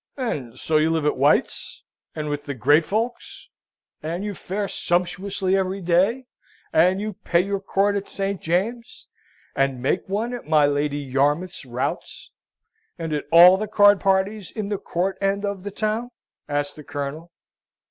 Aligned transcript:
"And 0.17 0.57
so 0.57 0.77
you 0.77 0.89
live 0.89 1.05
at 1.05 1.15
White's, 1.15 1.83
and 2.15 2.27
with 2.27 2.45
the 2.45 2.55
great 2.55 2.85
folks; 2.87 3.49
and 4.01 4.23
you 4.25 4.33
fare 4.33 4.67
sumptuously 4.67 5.55
every 5.55 5.79
day, 5.79 6.25
and 6.73 6.99
you 6.99 7.13
pay 7.23 7.41
your 7.41 7.59
court 7.59 7.95
at 7.95 8.07
St. 8.07 8.41
James's, 8.41 9.05
and 9.55 9.79
make 9.79 10.09
one 10.09 10.33
at 10.33 10.47
my 10.47 10.65
Lady 10.65 10.97
Yarmouth's 10.97 11.65
routs, 11.65 12.31
and 12.97 13.13
at 13.13 13.25
all 13.31 13.57
the 13.57 13.67
card 13.67 13.99
parties 14.01 14.49
in 14.49 14.69
the 14.69 14.79
Court 14.79 15.19
end 15.21 15.45
of 15.45 15.61
the 15.61 15.69
town?" 15.69 16.09
asks 16.49 16.73
the 16.73 16.83
Colonel. 16.83 17.31